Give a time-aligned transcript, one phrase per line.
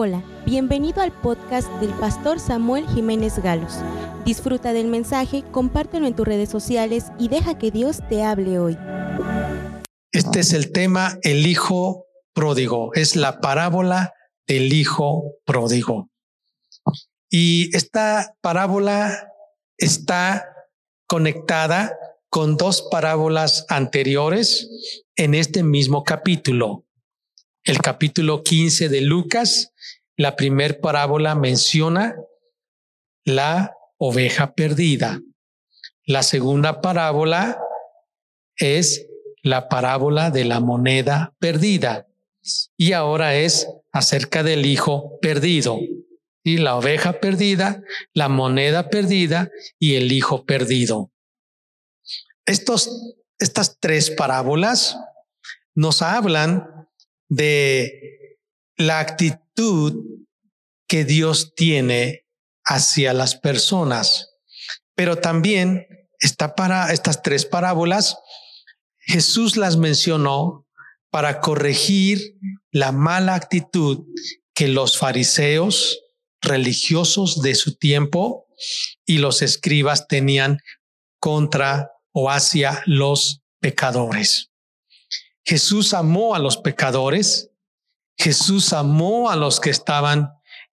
[0.00, 3.78] Hola, bienvenido al podcast del pastor Samuel Jiménez Galos.
[4.24, 8.78] Disfruta del mensaje, compártelo en tus redes sociales y deja que Dios te hable hoy.
[10.12, 14.12] Este es el tema El Hijo Pródigo, es la parábola
[14.46, 16.08] del Hijo Pródigo.
[17.28, 19.32] Y esta parábola
[19.78, 20.48] está
[21.08, 21.98] conectada
[22.30, 24.70] con dos parábolas anteriores
[25.16, 26.84] en este mismo capítulo.
[27.64, 29.72] El capítulo 15 de Lucas
[30.18, 32.16] la primer parábola menciona
[33.24, 35.20] la oveja perdida.
[36.04, 37.60] La segunda parábola
[38.56, 39.06] es
[39.44, 42.08] la parábola de la moneda perdida.
[42.76, 45.78] Y ahora es acerca del hijo perdido.
[46.42, 47.80] Y la oveja perdida,
[48.12, 51.12] la moneda perdida y el hijo perdido.
[52.44, 54.98] Estos, estas tres parábolas
[55.76, 56.77] nos hablan
[57.28, 58.38] de
[58.76, 60.04] la actitud
[60.86, 62.24] que Dios tiene
[62.64, 64.36] hacia las personas.
[64.94, 65.86] Pero también
[66.18, 68.16] está para estas tres parábolas,
[68.98, 70.66] Jesús las mencionó
[71.10, 72.36] para corregir
[72.70, 74.04] la mala actitud
[74.54, 76.00] que los fariseos
[76.42, 78.46] religiosos de su tiempo
[79.06, 80.58] y los escribas tenían
[81.20, 84.47] contra o hacia los pecadores.
[85.48, 87.48] Jesús amó a los pecadores
[88.18, 90.32] Jesús amó a los que estaban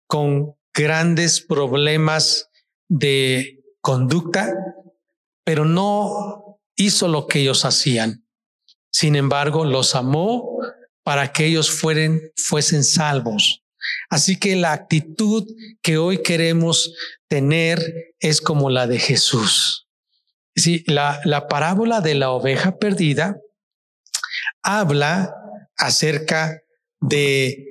[0.06, 2.50] con grandes problemas
[2.88, 4.54] de conducta,
[5.42, 8.27] pero no hizo lo que ellos hacían.
[8.92, 10.58] Sin embargo, los amó
[11.02, 13.62] para que ellos fueren, fuesen salvos.
[14.10, 15.46] Así que la actitud
[15.82, 16.92] que hoy queremos
[17.27, 19.88] tener es como la de Jesús.
[20.55, 23.40] Sí, la, la parábola de la oveja perdida
[24.62, 25.34] habla
[25.77, 26.61] acerca
[27.00, 27.66] de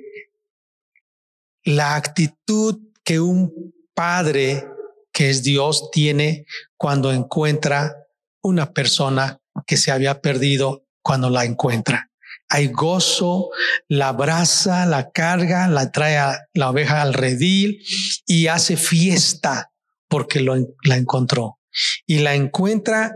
[1.64, 4.66] la actitud que un padre
[5.12, 7.96] que es Dios tiene cuando encuentra
[8.42, 12.10] una persona que se había perdido cuando la encuentra.
[12.48, 13.50] Hay gozo,
[13.88, 17.84] la abraza, la carga, la trae a la oveja al redil
[18.26, 19.72] y hace fiesta
[20.08, 21.58] porque lo, la encontró.
[22.06, 23.14] Y la encuentra,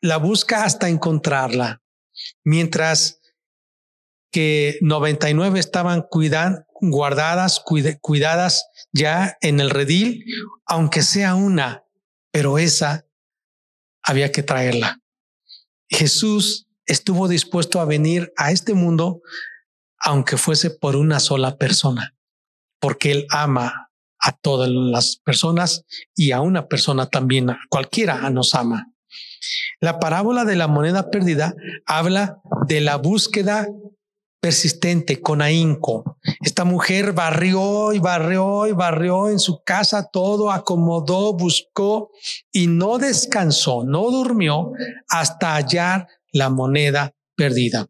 [0.00, 1.82] la busca hasta encontrarla.
[2.44, 3.20] Mientras
[4.30, 6.06] que 99 estaban
[6.80, 7.62] guardadas,
[8.00, 10.24] cuidadas ya en el redil,
[10.66, 11.84] aunque sea una,
[12.30, 13.06] pero esa
[14.02, 15.00] había que traerla.
[15.88, 19.22] Jesús estuvo dispuesto a venir a este mundo,
[19.98, 22.14] aunque fuese por una sola persona,
[22.80, 23.90] porque Él ama
[24.20, 25.84] a todas las personas
[26.14, 28.87] y a una persona también, cualquiera nos ama.
[29.80, 31.54] La parábola de la moneda perdida
[31.86, 33.68] habla de la búsqueda
[34.40, 36.18] persistente, con ahínco.
[36.44, 42.10] Esta mujer barrió y barrió y barrió en su casa todo, acomodó, buscó
[42.52, 44.72] y no descansó, no durmió
[45.08, 47.88] hasta hallar la moneda perdida.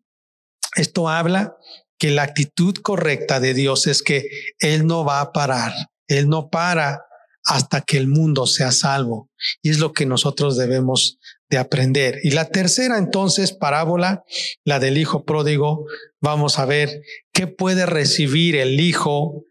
[0.75, 1.57] Esto habla
[1.99, 4.25] que la actitud correcta de Dios es que
[4.59, 5.73] Él no va a parar,
[6.07, 7.03] Él no para
[7.45, 9.31] hasta que el mundo sea salvo.
[9.63, 11.19] Y es lo que nosotros debemos
[11.51, 12.19] de aprender.
[12.23, 14.25] Y la tercera entonces parábola,
[14.65, 15.87] la del hijo pródigo,
[16.21, 19.45] vamos a ver qué puede recibir el hijo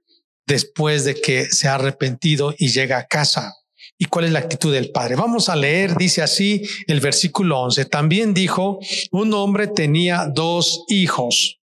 [0.46, 3.54] después de que se ha arrepentido y llega a casa.
[3.98, 5.16] ¿Y cuál es la actitud del padre?
[5.16, 7.86] Vamos a leer, dice así el versículo 11.
[7.86, 8.80] También dijo,
[9.12, 11.60] un hombre tenía dos hijos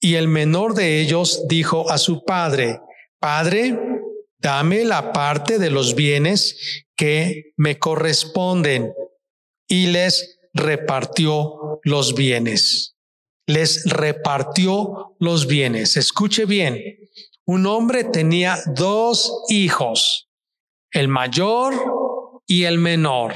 [0.00, 2.80] y el menor de ellos dijo a su padre,
[3.20, 3.76] Padre,
[4.38, 8.92] dame la parte de los bienes que me corresponden
[9.68, 12.96] y les repartió los bienes.
[13.46, 15.96] Les repartió los bienes.
[15.96, 16.82] Escuche bien,
[17.44, 20.28] un hombre tenía dos hijos,
[20.90, 21.74] el mayor
[22.46, 23.34] y el menor.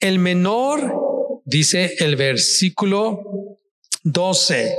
[0.00, 3.58] El menor, dice el versículo
[4.02, 4.76] 12,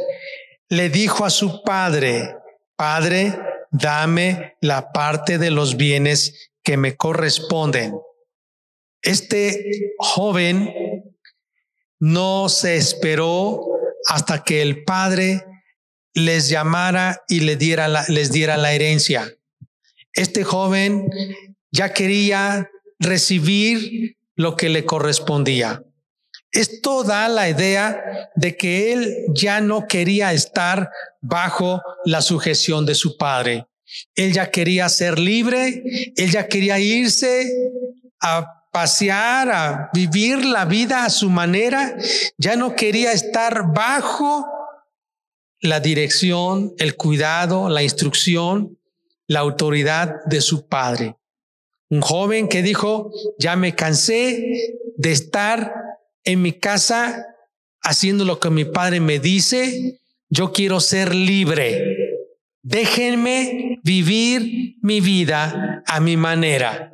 [0.70, 2.36] le dijo a su padre,
[2.76, 3.38] Padre,
[3.72, 7.94] dame la parte de los bienes que me corresponden.
[9.04, 10.74] Este joven
[12.00, 13.68] no se esperó
[14.08, 15.46] hasta que el padre
[16.14, 19.32] les llamara y les diera la, les diera la herencia.
[20.14, 21.10] Este joven
[21.72, 22.70] ya quería
[23.00, 25.84] recibir lo que le correspondía.
[26.52, 30.90] Esto da la idea de que él ya no quería estar
[31.20, 33.66] bajo la sujeción de su padre.
[34.16, 35.84] Él ya quería ser libre,
[36.16, 37.52] él ya quería irse
[38.22, 41.96] a pasear, a vivir la vida a su manera,
[42.40, 44.48] ya no quería estar bajo
[45.62, 48.80] la dirección, el cuidado, la instrucción,
[49.28, 51.16] la autoridad de su padre.
[51.90, 54.44] Un joven que dijo, ya me cansé
[54.98, 55.76] de estar
[56.24, 57.28] en mi casa
[57.84, 61.96] haciendo lo que mi padre me dice, yo quiero ser libre.
[62.64, 66.93] Déjenme vivir mi vida a mi manera.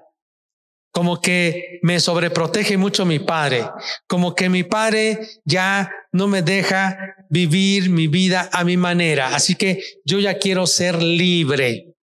[0.92, 3.70] Como que me sobreprotege mucho mi padre,
[4.08, 9.56] como que mi padre ya no me deja vivir mi vida a mi manera, así
[9.56, 11.94] que yo ya quiero ser libre.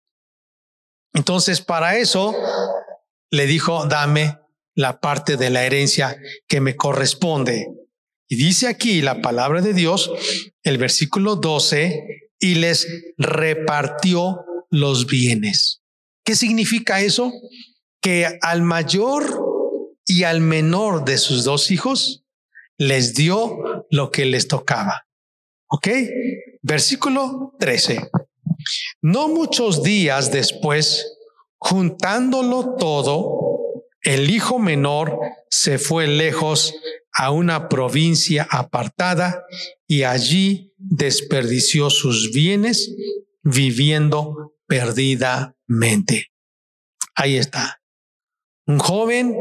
[1.14, 2.34] Entonces, para eso
[3.30, 4.38] le dijo, dame
[4.74, 6.16] la parte de la herencia
[6.46, 7.66] que me corresponde.
[8.28, 10.10] Y dice aquí la palabra de Dios,
[10.62, 12.86] el versículo 12, y les
[13.16, 15.82] repartió los bienes.
[16.24, 17.32] ¿Qué significa eso?
[18.06, 19.24] Que al mayor
[20.04, 22.24] y al menor de sus dos hijos
[22.78, 25.08] les dio lo que les tocaba.
[25.66, 25.88] ¿Ok?
[26.62, 28.08] Versículo 13.
[29.02, 31.18] No muchos días después,
[31.58, 33.40] juntándolo todo,
[34.02, 35.18] el hijo menor
[35.50, 36.76] se fue lejos
[37.12, 39.42] a una provincia apartada
[39.88, 42.94] y allí desperdició sus bienes
[43.42, 46.30] viviendo perdidamente.
[47.16, 47.80] Ahí está.
[48.66, 49.36] Un joven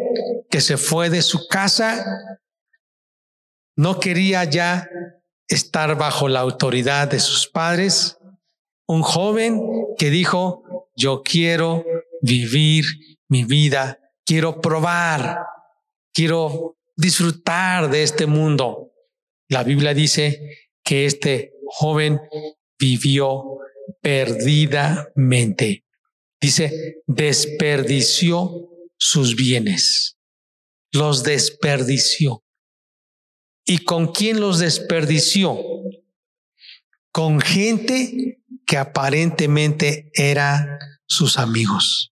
[0.51, 2.05] que se fue de su casa,
[3.75, 4.87] no quería ya
[5.47, 8.17] estar bajo la autoridad de sus padres.
[8.87, 9.61] Un joven
[9.97, 10.63] que dijo,
[10.95, 11.83] yo quiero
[12.21, 12.85] vivir
[13.27, 15.39] mi vida, quiero probar,
[16.13, 18.91] quiero disfrutar de este mundo.
[19.49, 22.21] La Biblia dice que este joven
[22.77, 23.57] vivió
[24.01, 25.83] perdidamente.
[26.39, 30.17] Dice, desperdició sus bienes.
[30.91, 32.43] Los desperdició.
[33.65, 35.57] ¿Y con quién los desperdició?
[37.11, 42.13] Con gente que aparentemente eran sus amigos,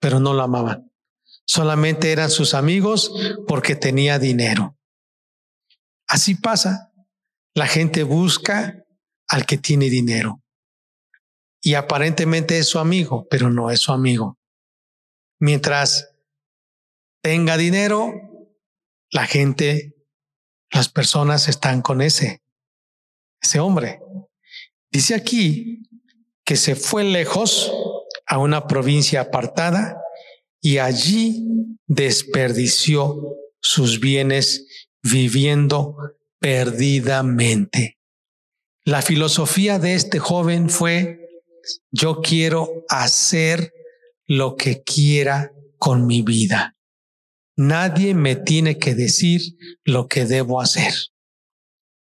[0.00, 0.90] pero no lo amaban.
[1.44, 3.12] Solamente eran sus amigos
[3.46, 4.78] porque tenía dinero.
[6.06, 6.92] Así pasa.
[7.54, 8.84] La gente busca
[9.28, 10.42] al que tiene dinero.
[11.60, 14.38] Y aparentemente es su amigo, pero no es su amigo.
[15.42, 16.14] Mientras
[17.20, 18.14] tenga dinero,
[19.10, 19.96] la gente,
[20.70, 22.44] las personas están con ese,
[23.42, 24.00] ese hombre.
[24.92, 25.82] Dice aquí
[26.44, 27.72] que se fue lejos
[28.24, 30.00] a una provincia apartada
[30.60, 31.44] y allí
[31.88, 35.96] desperdició sus bienes viviendo
[36.38, 37.98] perdidamente.
[38.84, 41.42] La filosofía de este joven fue,
[41.90, 43.72] yo quiero hacer
[44.26, 46.76] lo que quiera con mi vida.
[47.56, 50.94] Nadie me tiene que decir lo que debo hacer.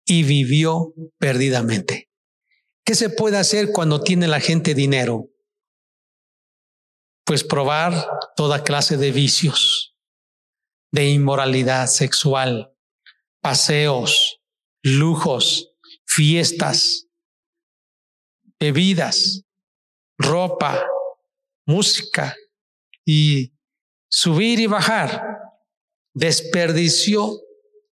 [0.06, 2.10] Y vivió perdidamente.
[2.86, 5.30] ¿Qué se puede hacer cuando tiene la gente dinero?
[7.26, 7.94] Pues probar
[8.36, 9.96] toda clase de vicios,
[10.92, 12.74] de inmoralidad sexual,
[13.42, 14.42] paseos,
[14.82, 15.72] lujos,
[16.06, 17.08] fiestas,
[18.60, 19.44] bebidas,
[20.18, 20.84] ropa,
[21.70, 22.36] música
[23.06, 23.54] y
[24.10, 25.38] subir y bajar.
[26.16, 27.40] Desperdició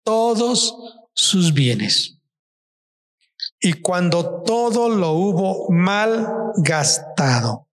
[0.03, 0.75] todos
[1.13, 2.19] sus bienes.
[3.59, 7.67] Y cuando todo lo hubo mal gastado,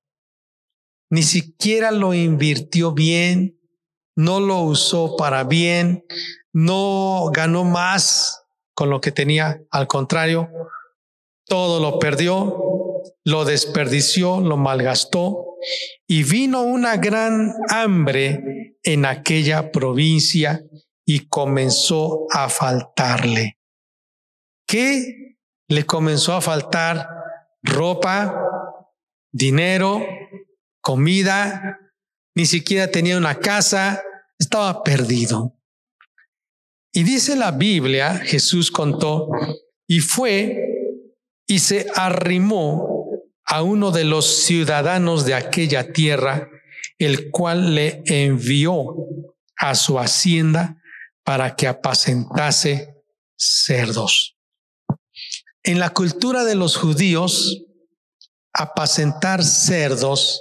[1.10, 3.60] ni siquiera lo invirtió bien,
[4.16, 6.06] no lo usó para bien,
[6.52, 8.42] no ganó más
[8.74, 10.48] con lo que tenía, al contrario,
[11.46, 12.69] todo lo perdió,
[13.24, 15.56] lo desperdició, lo malgastó
[16.06, 20.62] y vino una gran hambre en aquella provincia
[21.04, 23.58] y comenzó a faltarle.
[24.66, 25.36] ¿Qué
[25.68, 27.08] le comenzó a faltar?
[27.62, 28.34] Ropa,
[29.32, 30.00] dinero,
[30.80, 31.78] comida,
[32.34, 34.02] ni siquiera tenía una casa,
[34.38, 35.56] estaba perdido.
[36.92, 39.28] Y dice la Biblia, Jesús contó,
[39.86, 40.69] y fue
[41.50, 43.08] y se arrimó
[43.44, 46.48] a uno de los ciudadanos de aquella tierra,
[46.96, 48.94] el cual le envió
[49.56, 50.80] a su hacienda
[51.24, 52.94] para que apacentase
[53.36, 54.36] cerdos.
[55.64, 57.64] En la cultura de los judíos,
[58.52, 60.40] apacentar cerdos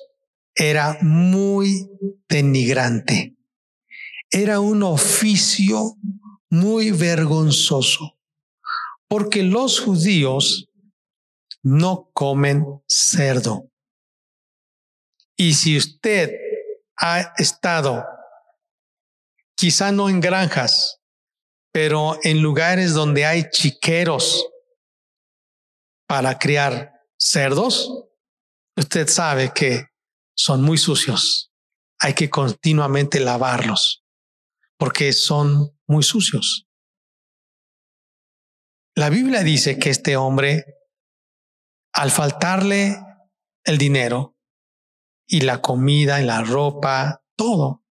[0.53, 1.89] era muy
[2.29, 3.35] denigrante.
[4.29, 5.95] Era un oficio
[6.51, 8.19] muy vergonzoso,
[9.07, 10.68] porque los judíos
[11.63, 13.69] no comen cerdo.
[15.37, 16.31] Y si usted
[16.97, 18.05] ha estado,
[19.55, 21.01] quizá no en granjas,
[21.71, 24.45] pero en lugares donde hay chiqueros,
[26.09, 28.07] para criar cerdos,
[28.75, 29.85] usted sabe que
[30.35, 31.51] son muy sucios.
[31.99, 34.03] Hay que continuamente lavarlos
[34.79, 36.67] porque son muy sucios.
[38.95, 40.65] La Biblia dice que este hombre,
[41.99, 42.97] al faltarle
[43.65, 44.37] el dinero
[45.27, 47.83] y la comida y la ropa, todo,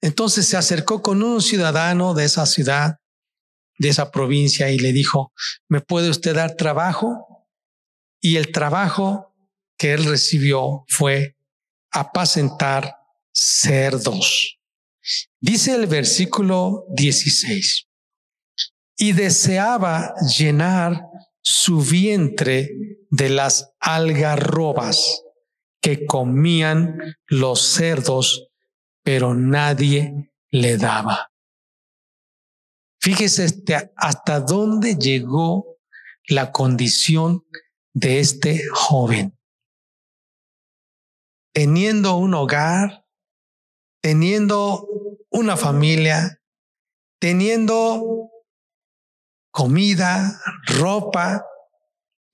[0.00, 2.96] entonces se acercó con un ciudadano de esa ciudad,
[3.78, 5.30] de esa provincia, y le dijo,
[5.68, 7.46] ¿me puede usted dar trabajo?
[8.18, 9.34] Y el trabajo
[9.76, 11.36] que él recibió fue
[11.90, 12.96] apacentar
[13.30, 14.58] cerdos.
[15.38, 17.88] Dice el versículo 16,
[18.96, 21.02] y deseaba llenar
[21.48, 22.72] su vientre
[23.08, 25.22] de las algarrobas
[25.80, 26.98] que comían
[27.28, 28.48] los cerdos
[29.06, 31.30] pero nadie le daba.
[33.00, 35.78] Fíjese este, hasta dónde llegó
[36.26, 37.46] la condición
[37.94, 39.38] de este joven.
[41.52, 43.06] Teniendo un hogar,
[44.02, 44.88] teniendo
[45.30, 46.42] una familia,
[47.20, 48.28] teniendo
[49.56, 51.42] comida, ropa,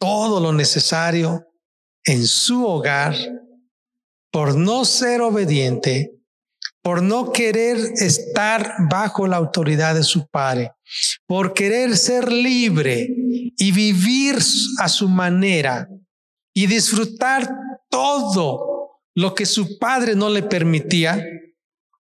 [0.00, 1.46] todo lo necesario
[2.04, 3.14] en su hogar,
[4.32, 6.18] por no ser obediente,
[6.82, 10.72] por no querer estar bajo la autoridad de su padre,
[11.24, 13.08] por querer ser libre
[13.56, 14.38] y vivir
[14.80, 15.88] a su manera
[16.52, 17.48] y disfrutar
[17.88, 21.24] todo lo que su padre no le permitía,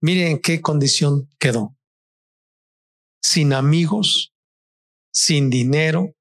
[0.01, 1.77] miren en qué condición quedó.
[3.21, 4.32] Sin amigos,
[5.13, 6.15] sin dinero,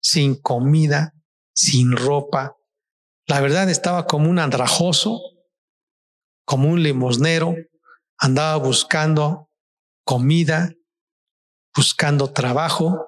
[0.00, 1.14] sin comida,
[1.54, 2.56] sin ropa.
[3.26, 5.20] La verdad estaba como un andrajoso
[6.44, 7.56] como un limosnero,
[8.18, 9.50] andaba buscando
[10.04, 10.74] comida,
[11.74, 13.06] buscando trabajo,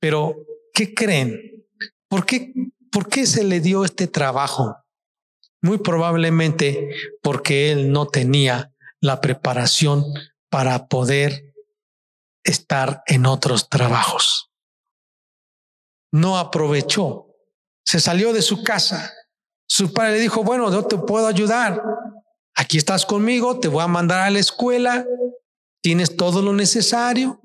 [0.00, 0.36] pero
[0.74, 1.66] ¿qué creen?
[2.08, 2.52] ¿Por qué,
[2.90, 4.76] ¿Por qué se le dio este trabajo?
[5.62, 6.90] Muy probablemente
[7.22, 10.04] porque él no tenía la preparación
[10.50, 11.47] para poder
[12.44, 14.50] estar en otros trabajos.
[16.12, 17.34] No aprovechó,
[17.84, 19.12] se salió de su casa.
[19.66, 21.82] Su padre le dijo, bueno, yo te puedo ayudar.
[22.54, 25.06] Aquí estás conmigo, te voy a mandar a la escuela,
[25.80, 27.40] tienes todo lo necesario,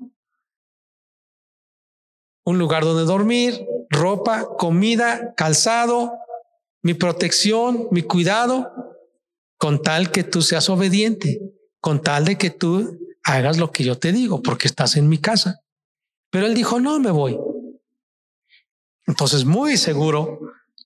[2.44, 6.18] un lugar donde dormir, ropa, comida, calzado,
[6.82, 8.72] mi protección, mi cuidado,
[9.56, 11.40] con tal que tú seas obediente,
[11.80, 15.18] con tal de que tú hagas lo que yo te digo, porque estás en mi
[15.18, 15.60] casa.
[16.30, 17.38] Pero él dijo, no, me voy.
[19.06, 20.40] Entonces, muy seguro,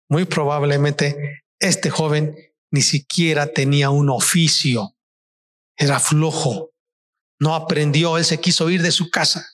[0.09, 2.35] muy probablemente, este joven
[2.71, 4.95] ni siquiera tenía un oficio,
[5.77, 6.71] era flojo,
[7.41, 9.47] no aprendió, él se quiso ir de su casa,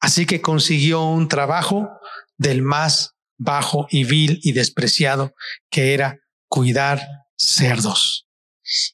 [0.00, 1.88] así que consiguió un trabajo
[2.36, 5.34] del más bajo y vil y despreciado,
[5.70, 8.26] que era cuidar cerdos.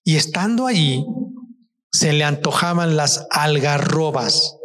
[0.04, 1.04] Y estando allí,
[1.92, 4.56] se le antojaban las algarrobas.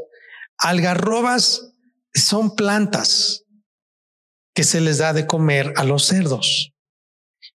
[0.57, 1.73] Algarrobas
[2.13, 3.45] son plantas
[4.53, 6.73] que se les da de comer a los cerdos.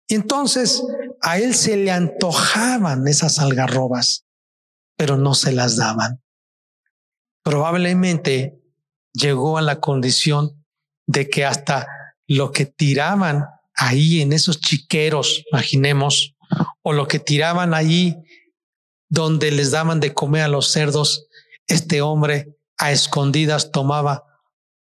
[0.07, 0.84] Y entonces
[1.22, 4.25] a él se le antojaban esas algarrobas,
[4.95, 6.22] pero no se las daban.
[7.43, 8.60] Probablemente
[9.13, 10.63] llegó a la condición
[11.07, 11.88] de que hasta
[12.27, 13.45] lo que tiraban
[13.75, 16.36] ahí en esos chiqueros, imaginemos,
[16.81, 18.15] o lo que tiraban ahí
[19.10, 21.28] donde les daban de comer a los cerdos,
[21.68, 24.24] este hombre a escondidas tomaba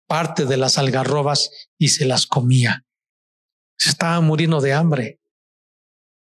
[0.07, 2.85] parte de las algarrobas y se las comía.
[3.79, 5.21] Se estaba muriendo de hambre.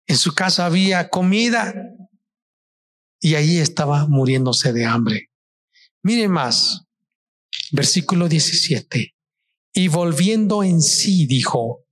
[0.06, 1.74] En su casa había comida
[3.20, 5.30] y ahí estaba muriéndose de hambre.
[6.02, 6.84] Mire más,
[7.70, 9.14] versículo 17.
[9.72, 11.86] Y volviendo en sí dijo,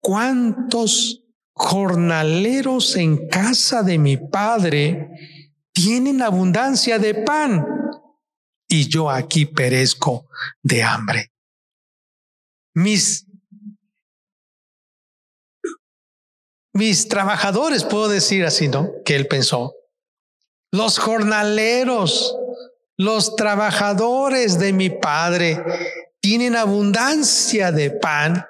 [0.00, 1.23] ¿cuántos
[1.54, 5.10] jornaleros en casa de mi padre
[5.72, 7.66] tienen abundancia de pan?
[8.68, 10.28] Y yo aquí perezco
[10.62, 11.32] de hambre.
[12.74, 13.26] Mis
[16.74, 18.90] mis trabajadores, puedo decir así, ¿no?
[19.04, 19.74] Que él pensó.
[20.72, 22.36] Los jornaleros,
[22.96, 25.62] los trabajadores de mi padre
[26.20, 28.44] tienen abundancia de pan.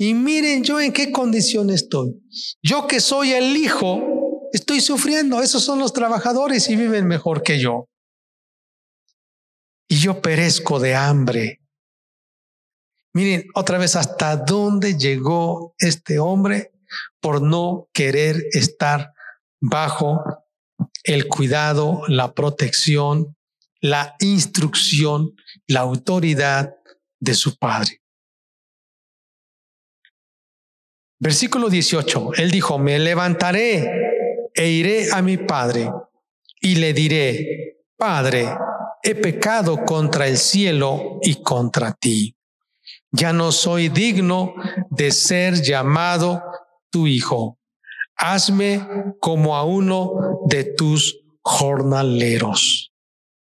[0.00, 2.18] Y miren yo en qué condición estoy.
[2.62, 5.42] Yo que soy el hijo, estoy sufriendo.
[5.42, 7.86] Esos son los trabajadores y viven mejor que yo.
[9.90, 11.60] Y yo perezco de hambre.
[13.12, 16.72] Miren otra vez hasta dónde llegó este hombre
[17.20, 19.12] por no querer estar
[19.60, 20.24] bajo
[21.04, 23.36] el cuidado, la protección,
[23.82, 25.34] la instrucción,
[25.66, 26.74] la autoridad
[27.18, 27.99] de su padre.
[31.20, 33.92] Versículo 18, él dijo, me levantaré
[34.54, 35.92] e iré a mi padre
[36.60, 38.48] y le diré, Padre,
[39.02, 42.34] he pecado contra el cielo y contra ti.
[43.12, 44.54] Ya no soy digno
[44.88, 46.42] de ser llamado
[46.90, 47.58] tu hijo.
[48.16, 52.94] Hazme como a uno de tus jornaleros.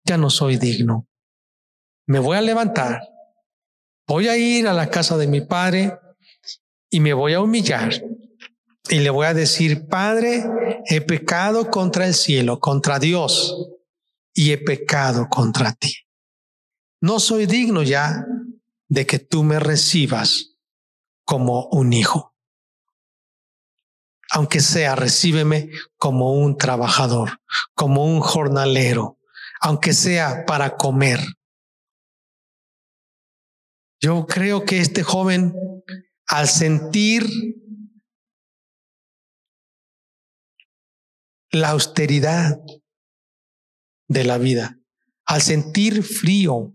[0.05, 1.09] Ya no soy digno.
[2.07, 3.01] Me voy a levantar.
[4.07, 5.99] Voy a ir a la casa de mi padre
[6.97, 7.93] y me voy a humillar
[8.89, 10.43] y le voy a decir, Padre,
[10.87, 13.55] he pecado contra el cielo, contra Dios,
[14.33, 15.95] y he pecado contra ti.
[17.03, 18.25] No soy digno ya
[18.89, 20.55] de que tú me recibas
[21.27, 22.35] como un hijo.
[24.31, 27.43] Aunque sea, recíbeme como un trabajador,
[27.75, 29.19] como un jornalero,
[29.61, 31.21] aunque sea para comer.
[34.01, 35.53] Yo creo que este joven
[36.27, 37.25] al sentir
[41.51, 42.59] la austeridad
[44.09, 44.79] de la vida,
[45.25, 46.75] al sentir frío,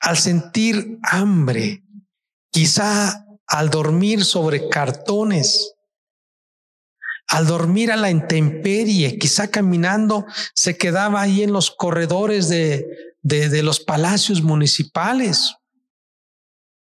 [0.00, 1.84] al sentir hambre,
[2.50, 5.74] quizá al dormir sobre cartones,
[7.28, 12.86] al dormir a la intemperie, quizá caminando, se quedaba ahí en los corredores de,
[13.22, 15.54] de, de los palacios municipales.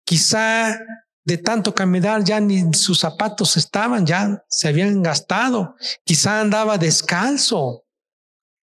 [0.05, 0.79] Quizá
[1.25, 5.75] de tanto caminar ya ni sus zapatos estaban, ya se habían gastado.
[6.03, 7.85] Quizá andaba descalzo.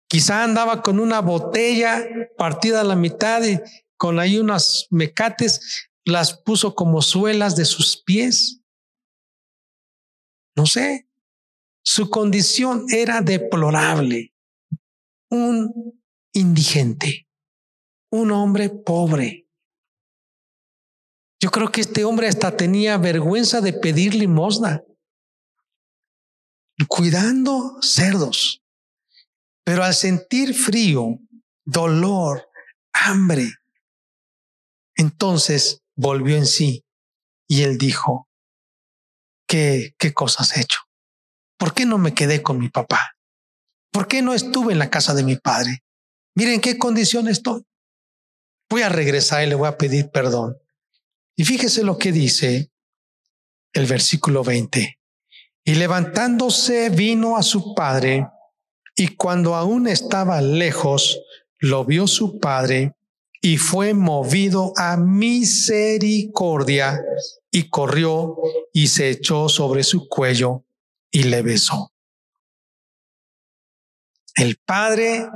[0.09, 2.03] Quizá andaba con una botella
[2.39, 3.61] partida a la mitad y
[3.99, 8.61] con ahí unas mecates las puso como suelas de sus pies.
[10.57, 11.07] No sé.
[11.83, 14.35] Su condición era deplorable.
[15.31, 16.01] Un
[16.33, 17.29] indigente,
[18.11, 19.48] un hombre pobre
[21.41, 24.83] yo creo que este hombre hasta tenía vergüenza de pedir limosna,
[26.89, 28.63] cuidando cerdos.
[29.65, 31.19] Pero al sentir frío,
[31.65, 32.49] dolor,
[32.93, 33.53] hambre,
[34.97, 36.85] entonces volvió en sí
[37.47, 38.29] y él dijo,
[39.47, 40.81] ¿qué, qué cosas he hecho?
[41.59, 43.17] ¿Por qué no me quedé con mi papá?
[43.93, 45.83] ¿Por qué no estuve en la casa de mi padre?
[46.35, 47.63] Miren qué condición estoy.
[48.71, 50.57] Voy a regresar y le voy a pedir perdón.
[51.39, 52.73] Y fíjese lo que dice
[53.73, 54.99] el versículo 20.
[55.65, 58.29] Y levantándose vino a su padre,
[58.97, 61.21] y cuando aún estaba lejos,
[61.61, 62.97] lo vio su padre,
[63.41, 67.01] y fue movido a misericordia,
[67.53, 68.37] y corrió
[68.73, 70.65] y se echó sobre su cuello
[71.13, 71.93] y le besó.
[74.35, 75.29] El padre,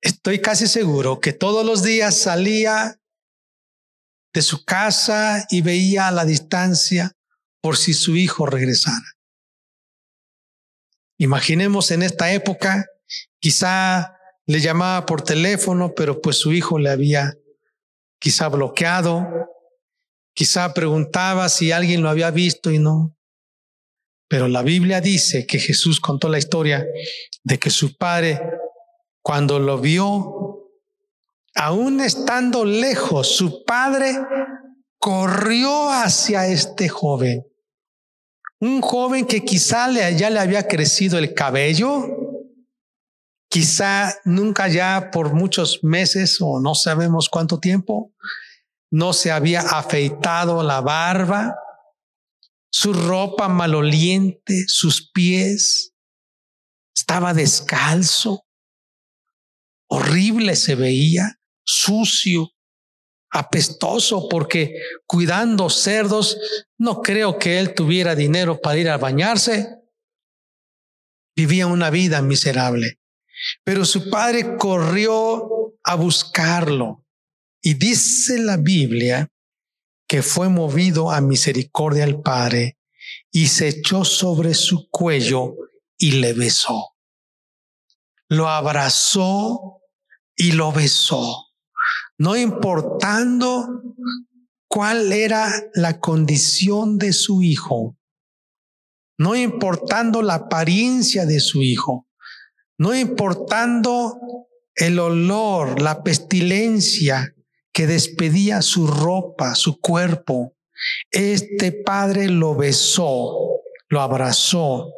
[0.00, 2.98] estoy casi seguro que todos los días salía
[4.36, 7.12] de su casa y veía a la distancia
[7.62, 9.16] por si su hijo regresara.
[11.16, 12.84] Imaginemos en esta época,
[13.38, 14.12] quizá
[14.44, 17.32] le llamaba por teléfono, pero pues su hijo le había
[18.18, 19.26] quizá bloqueado,
[20.34, 23.16] quizá preguntaba si alguien lo había visto y no.
[24.28, 26.86] Pero la Biblia dice que Jesús contó la historia
[27.42, 28.38] de que su padre,
[29.22, 30.45] cuando lo vio,
[31.56, 34.14] aún estando lejos, su padre
[34.98, 37.46] corrió hacia este joven.
[38.60, 42.06] Un joven que quizá ya le había crecido el cabello,
[43.48, 48.12] quizá nunca ya por muchos meses o no sabemos cuánto tiempo,
[48.90, 51.56] no se había afeitado la barba,
[52.70, 55.94] su ropa maloliente, sus pies,
[56.94, 58.46] estaba descalzo,
[59.88, 62.52] horrible se veía sucio,
[63.30, 66.38] apestoso, porque cuidando cerdos,
[66.78, 69.76] no creo que él tuviera dinero para ir a bañarse.
[71.34, 72.98] Vivía una vida miserable.
[73.64, 77.04] Pero su padre corrió a buscarlo.
[77.60, 79.28] Y dice la Biblia
[80.08, 82.78] que fue movido a misericordia al padre
[83.32, 85.56] y se echó sobre su cuello
[85.98, 86.94] y le besó.
[88.28, 89.82] Lo abrazó
[90.36, 91.45] y lo besó
[92.18, 93.82] no importando
[94.68, 97.96] cuál era la condición de su hijo,
[99.18, 102.06] no importando la apariencia de su hijo,
[102.78, 104.18] no importando
[104.74, 107.34] el olor, la pestilencia
[107.72, 110.54] que despedía su ropa, su cuerpo.
[111.10, 114.90] Este padre lo besó, lo abrazó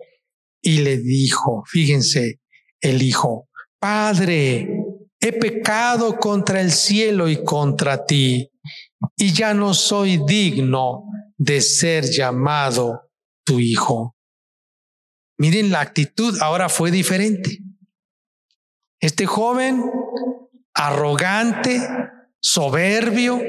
[0.61, 2.40] y le dijo, fíjense,
[2.81, 3.48] el hijo,
[3.81, 4.78] Padre,
[5.20, 8.50] he pecado contra el cielo y contra ti,
[9.16, 11.04] y ya no soy digno
[11.37, 13.11] de ser llamado
[13.44, 14.16] tu hijo.
[15.38, 17.59] Miren, la actitud ahora fue diferente.
[19.00, 19.85] Este joven
[20.74, 21.81] arrogante,
[22.40, 23.40] soberbio,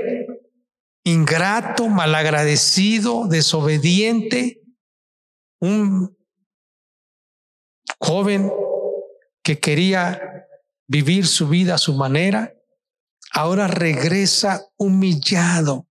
[1.03, 4.61] ingrato, malagradecido, desobediente,
[5.59, 6.15] un
[7.99, 8.51] joven
[9.43, 10.47] que quería
[10.89, 12.51] vivir su vida a su manera,
[13.31, 15.87] ahora regresa humillado,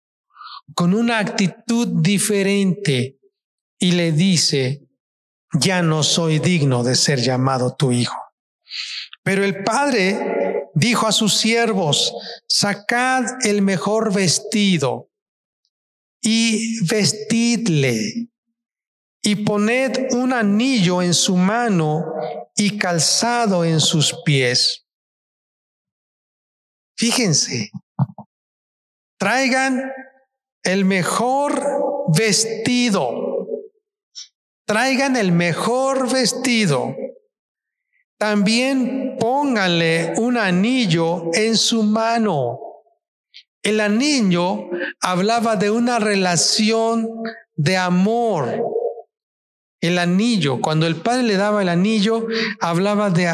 [0.75, 3.19] con una actitud diferente
[3.79, 4.89] y le dice,
[5.53, 8.19] ya no soy digno de ser llamado tu hijo.
[9.23, 12.13] Pero el padre dijo a sus siervos,
[12.49, 15.11] sacad el mejor vestido
[16.21, 18.29] y vestidle
[19.23, 22.05] y poned un anillo en su mano
[22.57, 24.88] y calzado en sus pies.
[26.99, 27.71] Fíjense,
[29.21, 29.93] traigan
[30.65, 31.63] el mejor
[32.09, 33.47] vestido,
[34.67, 36.97] traigan el mejor vestido.
[38.19, 42.59] También pónganle un anillo en su mano.
[43.63, 44.69] El anillo
[45.01, 47.09] hablaba de una relación
[47.55, 48.61] de amor.
[49.81, 52.27] El anillo, cuando el padre le daba el anillo,
[52.61, 53.31] hablaba de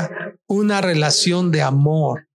[0.48, 2.29] una relación de amor.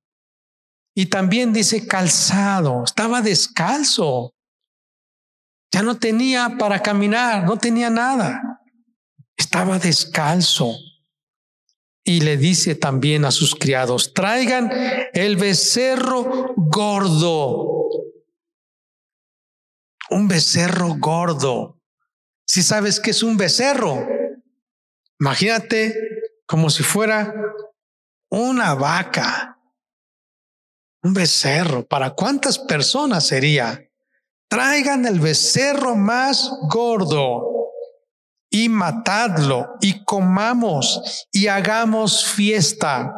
[0.99, 4.33] Y también dice calzado, estaba descalzo.
[5.73, 8.59] Ya no tenía para caminar, no tenía nada.
[9.38, 10.75] Estaba descalzo
[12.03, 14.69] y le dice también a sus criados, traigan
[15.13, 17.88] el becerro gordo.
[20.09, 21.79] Un becerro gordo.
[22.45, 24.05] Si sabes que es un becerro,
[25.17, 25.95] imagínate
[26.45, 27.33] como si fuera
[28.29, 29.58] una vaca.
[31.01, 31.85] Un becerro.
[31.85, 33.89] ¿Para cuántas personas sería?
[34.49, 37.49] Traigan el becerro más gordo
[38.49, 43.13] y matadlo y comamos y hagamos fiesta,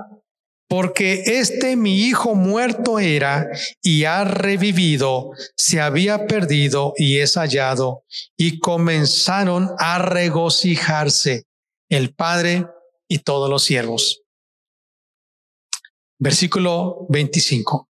[0.67, 3.48] porque este mi hijo muerto era
[3.82, 8.04] y ha revivido, se había perdido y es hallado,
[8.38, 11.46] y comenzaron a regocijarse
[11.89, 12.67] el Padre
[13.08, 14.21] y todos los siervos.
[16.22, 17.90] Versículo 25.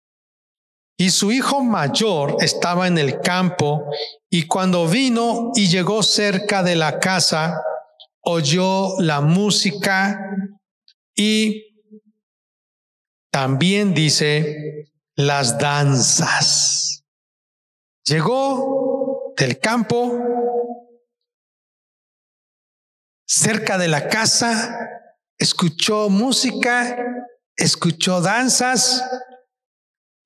[1.00, 3.86] Y su hijo mayor estaba en el campo
[4.30, 7.64] y cuando vino y llegó cerca de la casa,
[8.20, 10.20] oyó la música
[11.16, 11.64] y
[13.32, 17.06] también dice las danzas.
[18.04, 20.12] Llegó del campo
[23.26, 24.78] cerca de la casa,
[25.38, 26.98] escuchó música,
[27.58, 29.04] escuchó danzas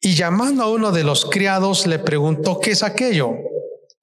[0.02, 3.34] y llamando a uno de los criados le preguntó, ¿qué es aquello?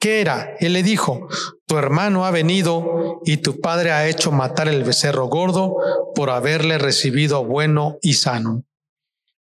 [0.01, 0.55] ¿Qué era?
[0.61, 1.29] Él le dijo,
[1.67, 5.77] tu hermano ha venido y tu padre ha hecho matar el becerro gordo
[6.15, 8.65] por haberle recibido bueno y sano.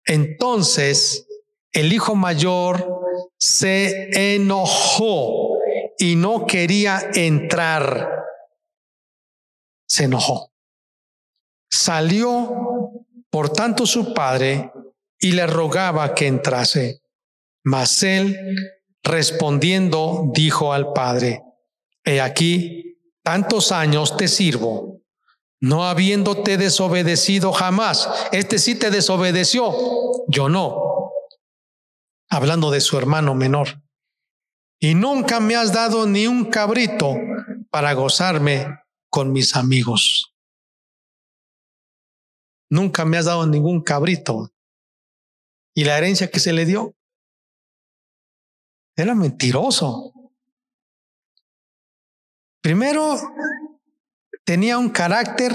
[0.04, 1.26] Entonces
[1.72, 3.02] el hijo mayor
[3.38, 5.58] se enojó
[5.98, 8.10] y no quería entrar.
[9.86, 10.52] Se enojó.
[11.70, 14.72] Salió, por tanto, su padre
[15.18, 17.02] y le rogaba que entrase.
[17.64, 18.36] Mas él,
[19.02, 21.42] respondiendo, dijo al padre,
[22.04, 25.00] He aquí, tantos años te sirvo,
[25.60, 28.08] no habiéndote desobedecido jamás.
[28.30, 29.74] Este sí te desobedeció,
[30.28, 31.10] yo no.
[32.28, 33.82] Hablando de su hermano menor.
[34.78, 37.16] Y nunca me has dado ni un cabrito
[37.70, 38.68] para gozarme
[39.10, 40.35] con mis amigos.
[42.70, 44.52] Nunca me has dado ningún cabrito
[45.74, 46.94] y la herencia que se le dio
[48.96, 50.12] era mentiroso.
[52.62, 53.16] Primero,
[54.44, 55.52] tenía un carácter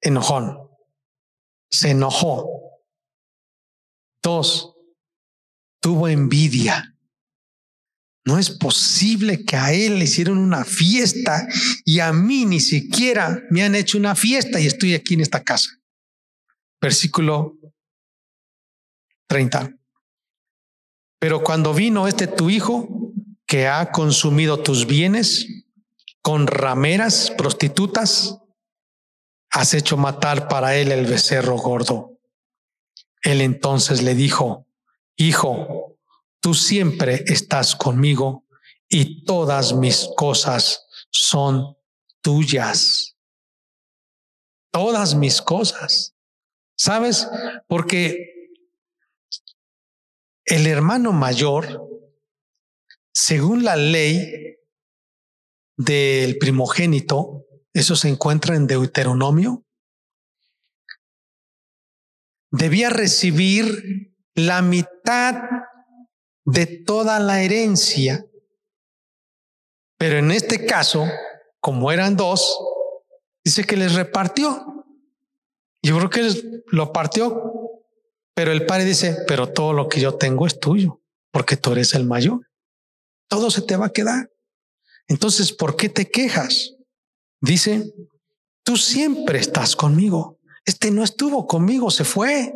[0.00, 0.70] enojón.
[1.70, 2.48] Se enojó.
[4.22, 4.74] Dos,
[5.80, 6.97] tuvo envidia.
[8.28, 11.48] No es posible que a él le hicieron una fiesta
[11.86, 15.42] y a mí ni siquiera me han hecho una fiesta y estoy aquí en esta
[15.42, 15.70] casa.
[16.78, 17.56] Versículo
[19.28, 19.74] 30.
[21.18, 23.14] Pero cuando vino este tu hijo,
[23.46, 25.46] que ha consumido tus bienes
[26.20, 28.36] con rameras, prostitutas,
[29.48, 32.20] has hecho matar para él el becerro gordo.
[33.22, 34.66] Él entonces le dijo,
[35.16, 35.87] Hijo,
[36.40, 38.46] tú siempre estás conmigo
[38.88, 41.76] y todas mis cosas son
[42.20, 43.16] tuyas.
[44.70, 46.14] Todas mis cosas.
[46.76, 47.28] ¿Sabes?
[47.66, 48.50] Porque
[50.44, 51.88] el hermano mayor
[53.18, 54.56] según la ley
[55.76, 59.66] del primogénito, eso se encuentra en Deuteronomio,
[62.52, 65.42] debía recibir la mitad
[66.50, 68.26] de toda la herencia.
[69.98, 71.06] Pero en este caso,
[71.60, 72.58] como eran dos,
[73.44, 74.86] dice que les repartió.
[75.82, 77.52] Yo creo que lo partió,
[78.34, 81.94] pero el padre dice, pero todo lo que yo tengo es tuyo, porque tú eres
[81.94, 82.48] el mayor.
[83.28, 84.30] Todo se te va a quedar.
[85.06, 86.76] Entonces, ¿por qué te quejas?
[87.42, 87.92] Dice,
[88.62, 90.38] tú siempre estás conmigo.
[90.64, 92.54] Este no estuvo conmigo, se fue,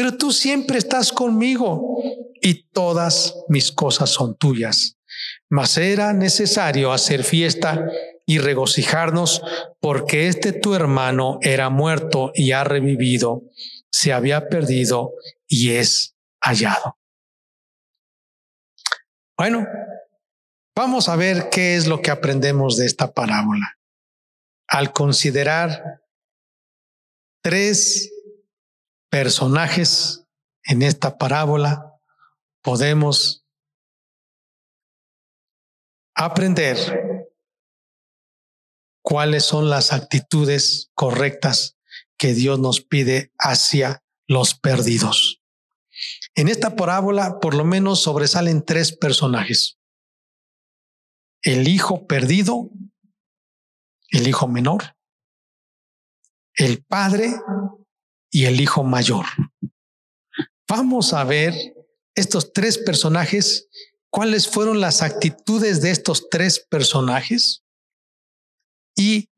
[0.00, 2.02] pero tú siempre estás conmigo
[2.40, 4.96] y todas mis cosas son tuyas.
[5.50, 7.84] Mas era necesario hacer fiesta
[8.24, 9.42] y regocijarnos
[9.78, 13.42] porque este tu hermano era muerto y ha revivido,
[13.92, 15.12] se había perdido
[15.46, 16.96] y es hallado.
[19.36, 19.66] Bueno,
[20.74, 23.78] vamos a ver qué es lo que aprendemos de esta parábola.
[24.66, 26.00] Al considerar
[27.42, 28.10] tres
[29.10, 30.24] personajes
[30.64, 32.00] en esta parábola,
[32.62, 33.44] podemos
[36.14, 37.28] aprender
[39.02, 41.76] cuáles son las actitudes correctas
[42.16, 45.42] que Dios nos pide hacia los perdidos.
[46.34, 49.78] En esta parábola por lo menos sobresalen tres personajes.
[51.42, 52.70] El hijo perdido,
[54.10, 54.96] el hijo menor,
[56.54, 57.32] el padre
[58.30, 59.26] y el hijo mayor.
[60.68, 61.54] Vamos a ver
[62.14, 63.68] estos tres personajes,
[64.10, 67.64] cuáles fueron las actitudes de estos tres personajes
[68.96, 69.30] y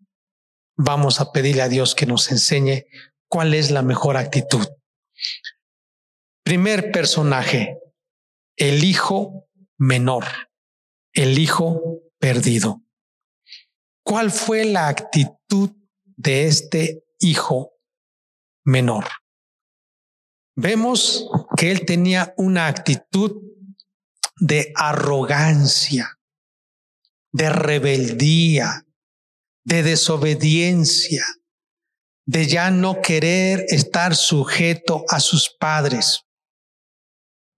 [0.76, 2.84] vamos a pedirle a Dios que nos enseñe
[3.28, 4.66] cuál es la mejor actitud.
[6.44, 7.78] Primer personaje,
[8.56, 10.24] el hijo menor,
[11.14, 12.82] el hijo perdido.
[14.04, 15.70] ¿Cuál fue la actitud
[16.04, 17.71] de este hijo
[18.64, 19.06] menor?
[20.54, 23.40] Vemos que él tenía una actitud
[24.36, 26.18] de arrogancia,
[27.32, 28.86] de rebeldía,
[29.64, 31.24] de desobediencia,
[32.26, 36.22] de ya no querer estar sujeto a sus padres.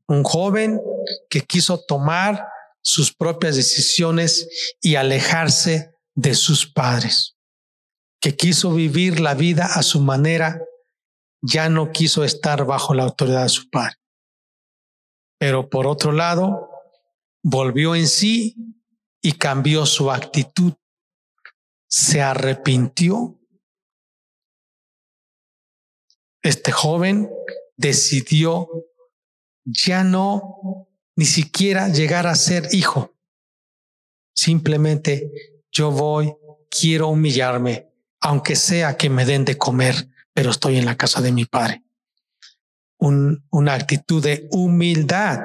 [0.06, 0.80] Un joven
[1.28, 2.46] que quiso tomar
[2.82, 7.34] sus propias decisiones y alejarse de sus padres,
[8.20, 10.60] que quiso vivir la vida a su manera,
[11.46, 13.96] ya no quiso estar bajo la autoridad de su padre.
[15.38, 16.70] Pero por otro lado,
[17.42, 18.56] volvió en sí
[19.20, 20.74] y cambió su actitud
[21.96, 23.38] se arrepintió.
[26.42, 27.30] Este joven
[27.76, 28.68] decidió
[29.64, 33.14] ya no ni siquiera llegar a ser hijo.
[34.34, 36.34] Simplemente yo voy,
[36.68, 41.32] quiero humillarme, aunque sea que me den de comer, pero estoy en la casa de
[41.32, 41.82] mi padre.
[42.98, 45.40] una actitud de humildad,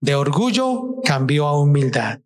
[0.00, 2.20] de orgullo, cambió a humildad.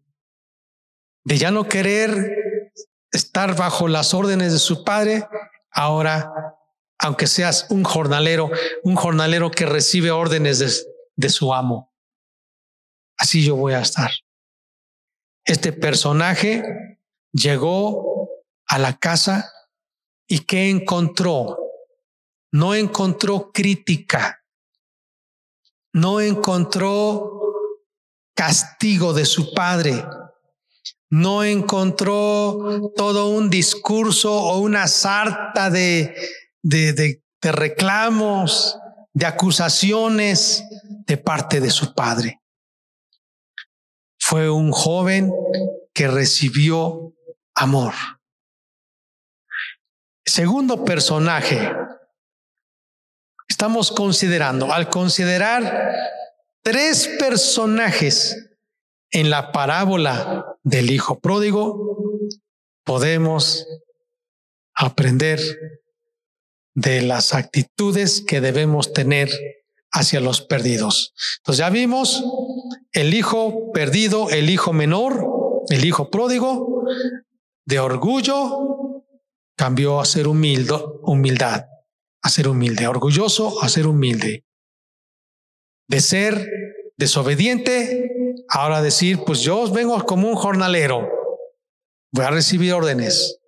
[1.25, 2.73] De ya no querer
[3.13, 5.27] estar bajo las órdenes de su padre,
[5.71, 6.33] ahora,
[6.99, 8.51] aunque seas un jornalero,
[8.83, 10.73] un jornalero que recibe órdenes de,
[11.17, 11.93] de su amo,
[13.19, 14.11] así yo voy a estar.
[15.45, 16.63] Este personaje
[17.33, 18.31] llegó
[18.67, 19.53] a la casa
[20.27, 21.59] y ¿qué encontró?
[22.53, 24.45] No encontró crítica,
[25.93, 27.41] no encontró
[28.35, 30.05] castigo de su padre,
[31.11, 36.15] no encontró todo un discurso o una sarta de,
[36.63, 38.79] de, de, reclamos,
[39.13, 40.65] de acusaciones
[41.07, 42.41] de parte de su padre.
[44.19, 45.31] Fue un joven
[45.93, 47.15] que recibió
[47.55, 47.93] amor.
[50.25, 51.75] Segundo personaje,
[53.63, 55.95] estamos considerando, al considerar
[56.65, 58.51] tres personajes
[59.13, 61.97] en la parábola del Hijo Pródigo
[62.83, 63.65] podemos
[64.75, 65.39] aprender
[66.75, 69.31] de las actitudes que debemos tener
[69.93, 71.15] hacia los perdidos.
[71.37, 72.25] Entonces ya vimos
[72.91, 75.25] el hijo perdido, el hijo menor,
[75.69, 76.85] el hijo pródigo,
[77.65, 79.05] de orgullo
[79.55, 81.67] cambió a ser humilde, humildad,
[82.23, 84.45] a ser humilde, orgulloso a ser humilde,
[85.89, 86.49] de ser
[86.97, 88.13] desobediente
[88.49, 91.09] Ahora decir, pues yo vengo como un jornalero,
[92.13, 93.39] voy a recibir órdenes.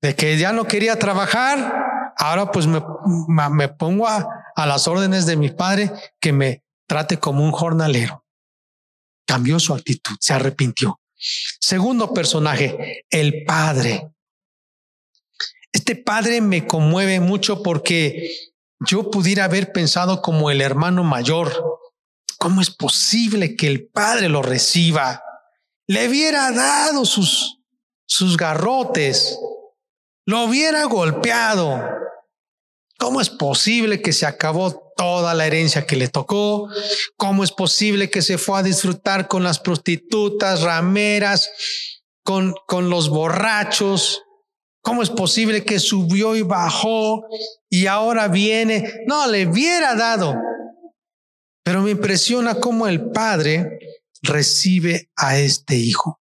[0.00, 5.50] De que ya no quería trabajar, ahora pues me, pongo a las órdenes de mi
[5.50, 8.24] padre que me trate como un jornalero.
[9.26, 11.00] cambió su actitud, se arrepintió.
[11.16, 14.13] Segundo personaje, el padre.
[15.74, 18.30] Este padre me conmueve mucho porque
[18.78, 21.80] yo pudiera haber pensado como el hermano mayor.
[22.38, 25.20] ¿Cómo es posible que el padre lo reciba?
[25.88, 27.58] Le hubiera dado sus,
[28.06, 29.36] sus garrotes,
[30.26, 31.82] lo hubiera golpeado.
[32.96, 36.68] ¿Cómo es posible que se acabó toda la herencia que le tocó?
[37.16, 41.50] ¿Cómo es posible que se fue a disfrutar con las prostitutas, rameras,
[42.22, 44.22] con, con los borrachos?
[44.84, 47.26] ¿Cómo es posible que subió y bajó
[47.70, 49.02] y ahora viene?
[49.06, 50.36] No, le hubiera dado.
[51.64, 53.78] Pero me impresiona cómo el padre
[54.20, 56.20] recibe a este hijo.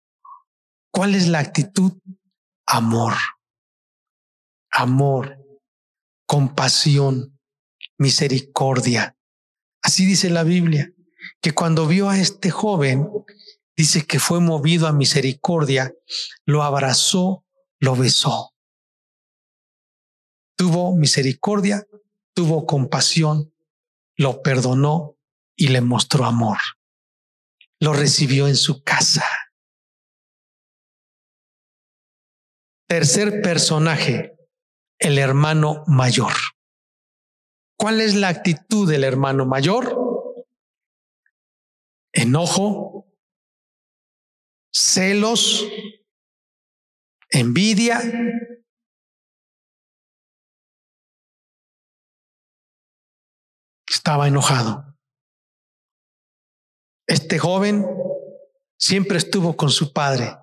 [0.89, 1.99] ¿Cuál es la actitud?
[2.65, 3.15] Amor.
[4.71, 5.37] Amor,
[6.25, 7.37] compasión,
[7.97, 9.17] misericordia.
[9.81, 10.93] Así dice la Biblia,
[11.41, 13.09] que cuando vio a este joven,
[13.75, 15.93] dice que fue movido a misericordia,
[16.45, 17.44] lo abrazó
[17.85, 18.53] lo besó.
[20.57, 21.87] Tuvo misericordia,
[22.33, 23.53] tuvo compasión,
[24.15, 25.15] lo perdonó
[25.55, 26.57] y le mostró amor.
[27.79, 29.25] Lo recibió en su casa.
[32.87, 34.35] Tercer personaje,
[34.97, 36.33] el hermano mayor.
[37.77, 39.95] ¿Cuál es la actitud del hermano mayor?
[42.13, 43.05] Enojo,
[44.71, 45.65] celos,
[47.39, 48.01] envidia.
[53.89, 54.97] Estaba enojado.
[57.07, 57.85] Este joven
[58.77, 60.37] siempre estuvo con su padre.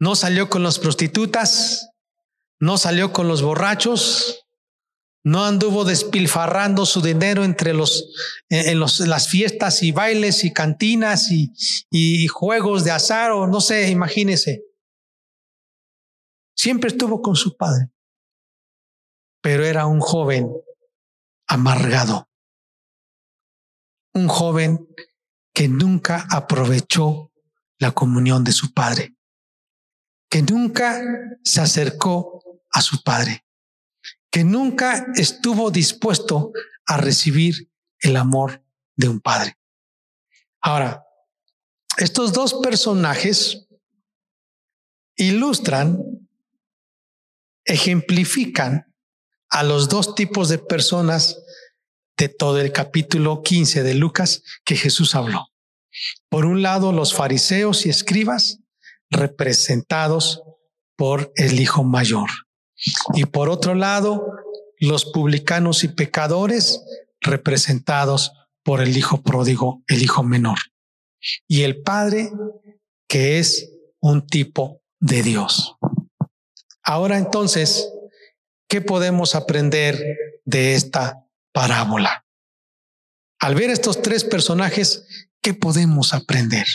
[0.00, 1.90] No salió con las prostitutas,
[2.60, 4.46] no salió con los borrachos,
[5.24, 8.12] no anduvo despilfarrando su dinero entre los
[8.50, 11.52] en los, las fiestas y bailes y cantinas y,
[11.90, 14.62] y juegos de azar o no sé, imagínese.
[16.54, 17.90] Siempre estuvo con su padre,
[19.40, 20.50] pero era un joven
[21.46, 22.28] amargado,
[24.14, 24.88] un joven
[25.52, 27.32] que nunca aprovechó
[27.78, 29.16] la comunión de su padre,
[30.30, 31.02] que nunca
[31.42, 33.44] se acercó a su padre,
[34.30, 36.52] que nunca estuvo dispuesto
[36.86, 38.64] a recibir el amor
[38.96, 39.58] de un padre.
[40.60, 41.04] Ahora,
[41.98, 43.68] estos dos personajes
[45.16, 46.23] ilustran
[47.64, 48.92] ejemplifican
[49.50, 51.38] a los dos tipos de personas
[52.16, 55.48] de todo el capítulo 15 de Lucas que Jesús habló.
[56.28, 58.58] Por un lado, los fariseos y escribas
[59.10, 60.42] representados
[60.96, 62.28] por el hijo mayor.
[63.14, 64.26] Y por otro lado,
[64.78, 66.82] los publicanos y pecadores
[67.20, 70.58] representados por el hijo pródigo, el hijo menor.
[71.46, 72.30] Y el padre,
[73.08, 75.76] que es un tipo de Dios.
[76.84, 77.90] Ahora entonces,
[78.68, 79.98] ¿qué podemos aprender
[80.44, 82.26] de esta parábola?
[83.40, 86.66] Al ver estos tres personajes, ¿qué podemos aprender?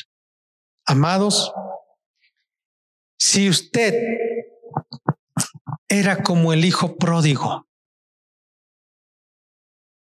[0.86, 1.54] Amados,
[3.20, 3.94] si usted
[5.88, 7.68] era como el hijo pródigo,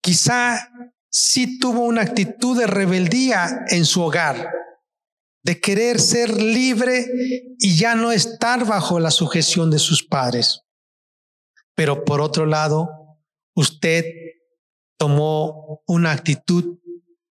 [0.01, 0.71] quizá
[1.11, 4.49] sí tuvo una actitud de rebeldía en su hogar,
[5.49, 7.07] de querer ser libre
[7.59, 10.61] y ya no estar bajo la sujeción de sus padres.
[11.75, 12.87] Pero por otro lado,
[13.55, 14.05] usted
[14.99, 16.79] tomó una actitud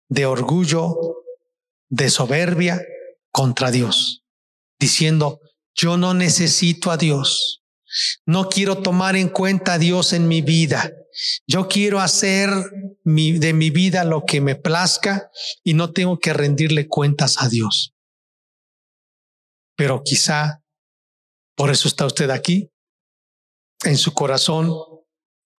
[0.10, 1.24] de orgullo,
[1.88, 2.82] de soberbia
[3.32, 4.26] contra Dios,
[4.78, 5.40] diciendo,
[5.74, 7.64] yo no necesito a Dios,
[8.26, 10.92] no quiero tomar en cuenta a Dios en mi vida,
[11.48, 12.50] yo quiero hacer
[13.06, 15.32] de mi vida lo que me plazca
[15.64, 17.91] y no tengo que rendirle cuentas a Dios.
[19.82, 20.64] Pero quizá
[21.56, 22.72] por eso está usted aquí.
[23.84, 24.72] En su corazón,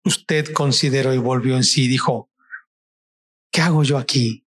[0.05, 2.31] usted consideró y volvió en sí y dijo,
[3.51, 4.47] ¿qué hago yo aquí?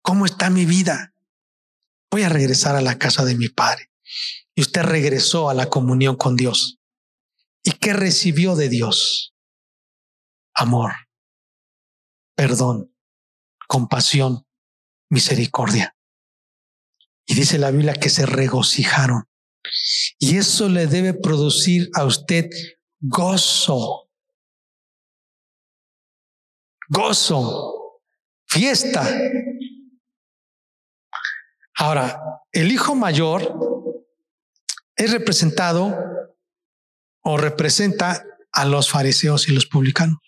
[0.00, 1.12] ¿Cómo está mi vida?
[2.10, 3.90] Voy a regresar a la casa de mi padre.
[4.54, 6.78] Y usted regresó a la comunión con Dios.
[7.62, 9.34] ¿Y qué recibió de Dios?
[10.54, 10.92] amor,
[12.34, 12.96] perdón,
[13.66, 14.46] compasión,
[15.10, 15.97] misericordia.
[17.28, 19.24] Y dice la Biblia que se regocijaron.
[20.18, 22.48] Y eso le debe producir a usted
[23.00, 24.08] gozo.
[26.88, 28.00] Gozo.
[28.46, 29.06] Fiesta.
[31.76, 33.92] Ahora, el hijo mayor
[34.96, 35.94] es representado
[37.22, 40.18] o representa a los fariseos y los publicanos.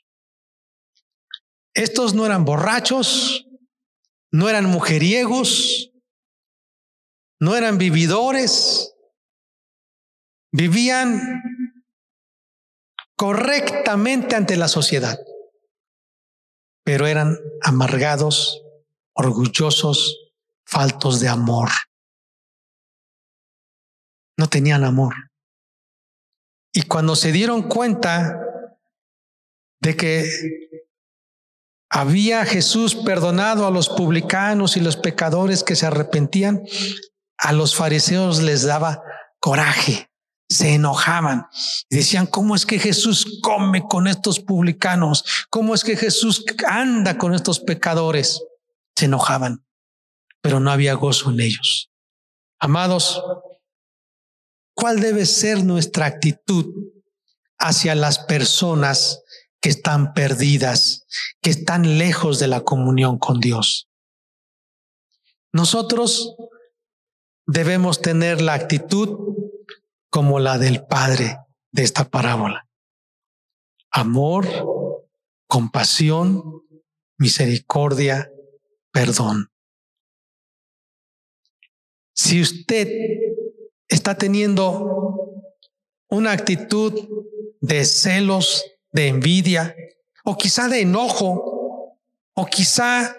[1.72, 3.46] Estos no eran borrachos,
[4.30, 5.89] no eran mujeriegos,
[7.40, 8.94] no eran vividores,
[10.52, 11.42] vivían
[13.16, 15.18] correctamente ante la sociedad,
[16.84, 18.62] pero eran amargados,
[19.14, 20.30] orgullosos,
[20.64, 21.70] faltos de amor.
[24.36, 25.14] No tenían amor.
[26.72, 28.38] Y cuando se dieron cuenta
[29.80, 30.30] de que
[31.90, 36.62] había Jesús perdonado a los publicanos y los pecadores que se arrepentían,
[37.40, 39.02] a los fariseos les daba
[39.40, 40.10] coraje,
[40.48, 41.46] se enojaban
[41.88, 45.46] decían, ¿cómo es que Jesús come con estos publicanos?
[45.48, 48.42] ¿Cómo es que Jesús anda con estos pecadores?
[48.96, 49.64] Se enojaban,
[50.40, 51.90] pero no había gozo en ellos.
[52.58, 53.22] Amados,
[54.74, 56.66] ¿cuál debe ser nuestra actitud
[57.58, 59.22] hacia las personas
[59.60, 61.04] que están perdidas,
[61.42, 63.88] que están lejos de la comunión con Dios.
[65.52, 66.34] Nosotros
[67.52, 69.34] debemos tener la actitud
[70.08, 71.38] como la del Padre
[71.72, 72.68] de esta parábola.
[73.90, 74.46] Amor,
[75.48, 76.62] compasión,
[77.18, 78.30] misericordia,
[78.92, 79.50] perdón.
[82.14, 82.88] Si usted
[83.88, 85.42] está teniendo
[86.08, 86.92] una actitud
[87.60, 89.74] de celos, de envidia,
[90.24, 91.98] o quizá de enojo,
[92.32, 93.16] o quizá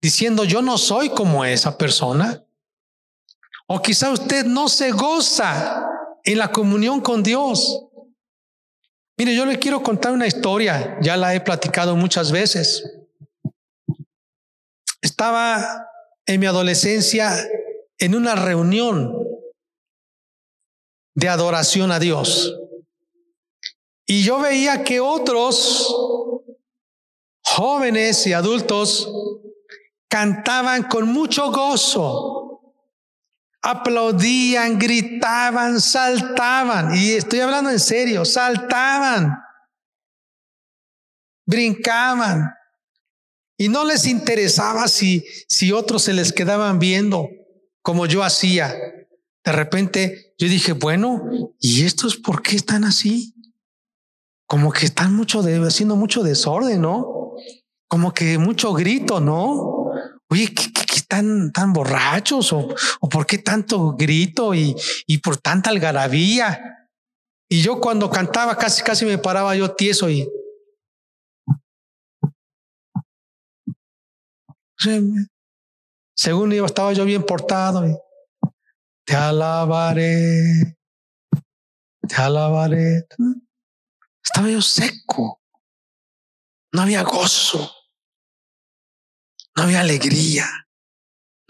[0.00, 2.44] diciendo yo no soy como esa persona,
[3.66, 5.86] o quizá usted no se goza
[6.24, 7.86] en la comunión con Dios.
[9.18, 12.84] Mire, yo le quiero contar una historia, ya la he platicado muchas veces.
[15.00, 15.88] Estaba
[16.26, 17.32] en mi adolescencia
[17.98, 19.16] en una reunión
[21.14, 22.58] de adoración a Dios.
[24.06, 25.94] Y yo veía que otros
[27.44, 29.10] jóvenes y adultos
[30.08, 32.51] cantaban con mucho gozo,
[33.62, 36.94] aplaudían, gritaban, saltaban.
[36.94, 39.38] Y estoy hablando en serio, saltaban,
[41.46, 42.52] brincaban.
[43.56, 47.28] Y no les interesaba si, si otros se les quedaban viendo
[47.82, 48.74] como yo hacía.
[49.44, 51.22] De repente yo dije, bueno,
[51.60, 53.32] ¿y estos por qué están así?
[54.52, 57.32] como que están mucho haciendo mucho desorden, ¿no?
[57.88, 59.90] Como que mucho grito, ¿no?
[60.28, 60.81] Oye, ¿qué,
[61.12, 62.52] están tan borrachos?
[62.52, 64.74] ¿O, ¿O, por qué tanto grito y,
[65.22, 66.88] por tanta algarabía?
[67.48, 70.26] Y yo cuando cantaba casi, casi me paraba yo tieso y...
[76.16, 77.84] Según iba, estaba yo bien portado.
[79.04, 80.76] Te alabaré,
[82.08, 83.06] te alabaré.
[84.24, 85.40] Estaba yo seco.
[86.72, 87.70] No había gozo.
[89.56, 90.48] No había alegría.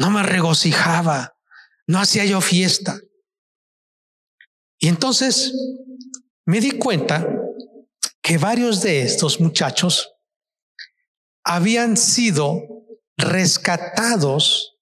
[0.03, 1.36] No me regocijaba.
[1.86, 2.98] No hacía yo fiesta.
[4.80, 5.55] Y entonces
[6.44, 7.24] me di cuenta
[8.20, 10.12] que varios de estos muchachos
[11.44, 12.62] habían sido
[13.16, 14.76] rescatados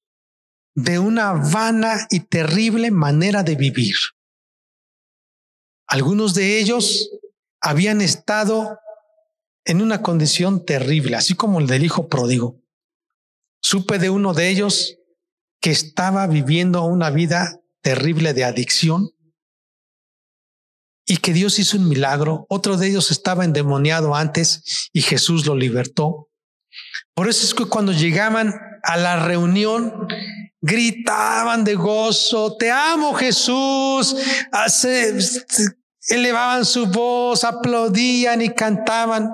[0.75, 3.97] de una vana y terrible manera de vivir.
[5.87, 7.11] Algunos de ellos
[7.61, 8.79] habían estado
[9.67, 12.59] en una condición terrible, así como el del hijo pródigo.
[13.61, 14.97] Supe de uno de ellos
[15.61, 19.11] que estaba viviendo una vida terrible de adicción
[21.07, 22.47] y que Dios hizo un milagro.
[22.49, 26.29] Otro de ellos estaba endemoniado antes y Jesús lo libertó.
[27.15, 30.07] Por eso es que cuando llegaban a la reunión,
[30.61, 34.17] gritaban de gozo, te amo Jesús,
[34.53, 35.19] hace,
[36.09, 39.31] elevaban su voz, aplaudían y cantaban.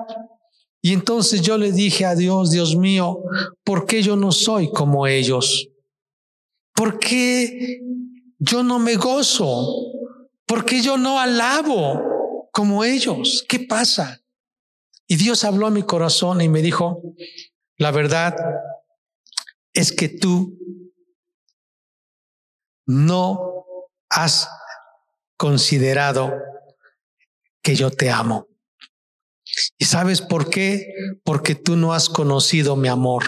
[0.81, 3.19] Y entonces yo le dije a Dios, Dios mío,
[3.63, 5.69] ¿por qué yo no soy como ellos?
[6.77, 7.81] ¿Por qué
[8.37, 9.67] yo no me gozo?
[10.45, 13.43] ¿Por qué yo no alabo como ellos?
[13.49, 14.21] ¿Qué pasa?
[15.07, 17.01] Y Dios habló a mi corazón y me dijo,
[17.77, 18.35] la verdad
[19.73, 20.55] es que tú
[22.85, 23.55] no
[24.09, 24.47] has
[25.35, 26.31] considerado
[27.63, 28.47] que yo te amo.
[29.79, 30.93] ¿Y sabes por qué?
[31.23, 33.23] Porque tú no has conocido mi amor.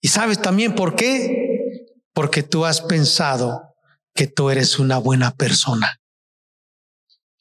[0.00, 1.49] ¿Y sabes también por qué?
[2.12, 3.74] Porque tú has pensado
[4.14, 6.00] que tú eres una buena persona.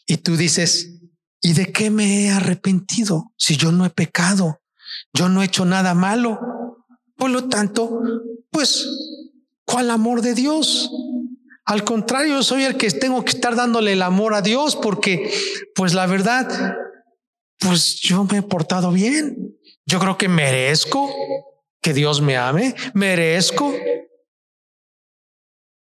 [0.05, 1.01] Y tú dices,
[1.41, 4.61] ¿y de qué me he arrepentido si yo no he pecado?
[5.13, 6.39] Yo no he hecho nada malo.
[7.15, 8.01] Por lo tanto,
[8.49, 8.87] pues,
[9.65, 10.89] ¿cuál amor de Dios?
[11.65, 15.31] Al contrario, yo soy el que tengo que estar dándole el amor a Dios porque,
[15.75, 16.75] pues la verdad,
[17.59, 19.55] pues yo me he portado bien.
[19.85, 21.13] Yo creo que merezco
[21.81, 23.73] que Dios me ame, merezco.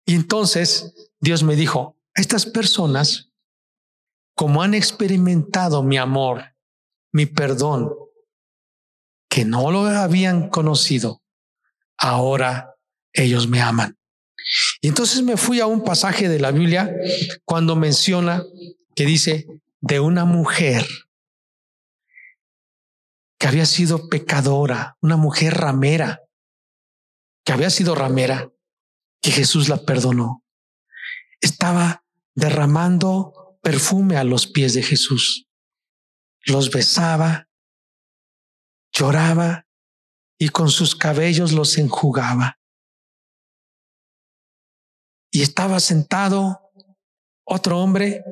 [0.09, 3.31] Y entonces Dios me dijo, estas personas,
[4.33, 6.55] como han experimentado mi amor,
[7.13, 7.93] mi perdón,
[9.29, 11.21] que no lo habían conocido,
[11.95, 12.73] ahora
[13.13, 13.99] ellos me aman.
[14.81, 16.91] Y entonces me fui a un pasaje de la Biblia
[17.45, 18.43] cuando menciona
[18.95, 19.45] que dice
[19.79, 20.87] de una mujer
[23.37, 26.23] que había sido pecadora, una mujer ramera,
[27.45, 28.51] que había sido ramera,
[29.21, 30.43] que Jesús la perdonó.
[31.41, 32.05] Estaba
[32.35, 35.47] derramando perfume a los pies de Jesús.
[36.45, 37.49] Los besaba,
[38.91, 39.67] lloraba
[40.37, 42.59] y con sus cabellos los enjugaba.
[45.31, 46.71] Y estaba sentado
[47.43, 48.23] otro hombre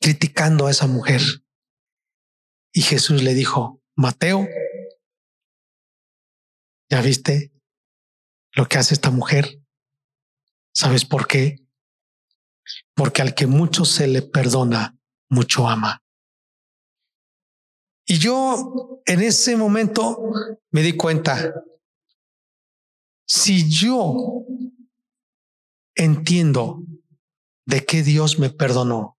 [0.00, 1.22] criticando a esa mujer.
[2.72, 4.46] Y Jesús le dijo, Mateo,
[6.90, 7.52] ¿ya viste
[8.52, 9.60] lo que hace esta mujer?
[10.78, 11.56] ¿Sabes por qué?
[12.94, 14.96] Porque al que mucho se le perdona,
[15.28, 16.04] mucho ama.
[18.06, 20.30] Y yo en ese momento
[20.70, 21.52] me di cuenta,
[23.26, 24.44] si yo
[25.96, 26.84] entiendo
[27.66, 29.18] de qué Dios me perdonó,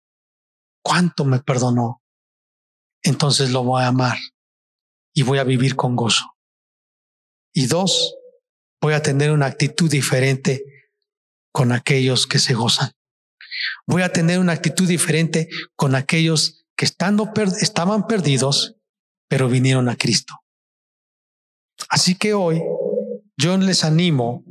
[0.81, 2.01] cuánto me perdonó,
[3.03, 4.17] entonces lo voy a amar
[5.13, 6.23] y voy a vivir con gozo.
[7.51, 8.15] Y dos,
[8.79, 10.78] voy a tener una actitud diferente
[11.51, 12.91] con aquellos que se gozan.
[13.85, 17.31] Voy a tener una actitud diferente con aquellos que estando
[17.61, 18.75] estaban perdidos,
[19.27, 20.35] pero vinieron a Cristo.
[21.89, 22.61] Así que hoy
[23.37, 24.43] yo les animo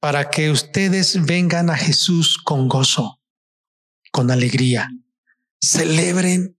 [0.00, 3.20] para que ustedes vengan a Jesús con gozo,
[4.10, 4.90] con alegría.
[5.62, 6.58] Celebren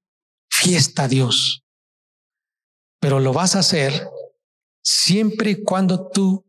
[0.49, 1.63] fiesta a Dios.
[2.99, 4.07] Pero lo vas a hacer
[4.83, 6.45] siempre y cuando tú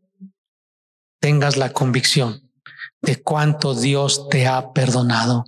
[1.19, 2.42] tengas la convicción
[3.03, 5.45] de cuánto Dios te ha perdonado.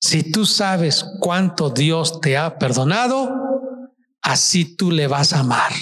[0.00, 3.30] Si tú sabes cuánto Dios te ha perdonado,
[4.22, 5.72] así tú le vas a amar.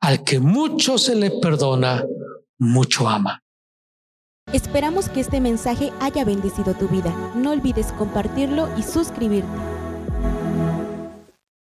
[0.00, 2.04] Al que mucho se le perdona,
[2.58, 3.42] mucho ama.
[4.52, 7.14] Esperamos que este mensaje haya bendecido tu vida.
[7.36, 9.79] No olvides compartirlo y suscribirte.